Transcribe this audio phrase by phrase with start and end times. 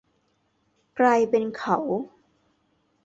[0.99, 1.77] กลายเป็นเขา